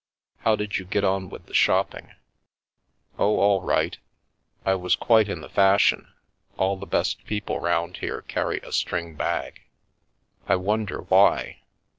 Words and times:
"How 0.45 0.55
did 0.55 0.79
you 0.79 0.85
get 0.85 1.03
on 1.03 1.29
with 1.29 1.45
the 1.45 1.53
shopping?" 1.53 2.15
"Oh, 3.19 3.37
all 3.39 3.61
right 3.61 3.99
I 4.65 4.73
was 4.73 4.95
quite 4.95 5.29
in 5.29 5.41
the 5.41 5.47
fashion; 5.47 6.11
all 6.57 6.75
the 6.75 6.87
best 6.87 7.23
people 7.27 7.59
round 7.59 7.97
here 7.97 8.23
carry 8.23 8.57
a 8.63 8.71
string 8.71 9.13
bag. 9.13 9.61
I 10.47 10.55
wonder 10.55 11.01
why? 11.01 11.59